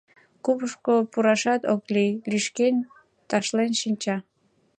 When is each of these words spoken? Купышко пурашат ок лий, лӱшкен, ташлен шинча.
Купышко 0.45 0.93
пурашат 1.11 1.61
ок 1.73 1.83
лий, 1.93 2.13
лӱшкен, 2.29 2.75
ташлен 3.29 3.71
шинча. 3.81 4.17